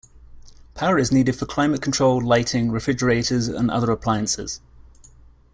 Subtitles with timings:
[0.73, 4.59] Power is needed for climate control, lighting, refrigerators and other appliances.